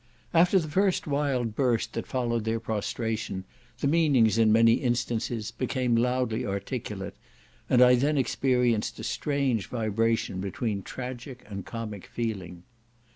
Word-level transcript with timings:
After 0.33 0.57
the 0.57 0.67
first 0.67 1.05
wild 1.05 1.55
burst 1.55 1.93
that 1.93 2.07
followed 2.07 2.43
their 2.43 2.59
prostration, 2.59 3.43
the 3.81 3.87
meanings, 3.87 4.39
in 4.39 4.51
many 4.51 4.73
instances, 4.73 5.51
became 5.51 5.95
loudly 5.95 6.43
articulate; 6.43 7.13
and 7.69 7.83
I 7.83 7.93
then 7.93 8.17
experienced 8.17 8.97
a 8.97 9.03
strange 9.03 9.67
vibration 9.67 10.39
between 10.41 10.81
tragic 10.81 11.45
and 11.47 11.67
comic 11.67 12.07
feeling. 12.07 12.63